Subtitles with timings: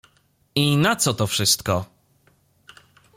[0.55, 1.85] "I na co to wszystko?"